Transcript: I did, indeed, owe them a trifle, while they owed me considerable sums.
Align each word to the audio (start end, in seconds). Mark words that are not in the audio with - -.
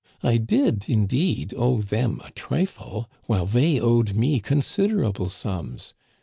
I 0.23 0.37
did, 0.37 0.85
indeed, 0.89 1.53
owe 1.55 1.79
them 1.81 2.21
a 2.25 2.31
trifle, 2.31 3.07
while 3.27 3.45
they 3.45 3.79
owed 3.79 4.15
me 4.15 4.39
considerable 4.39 5.29
sums. 5.29 5.93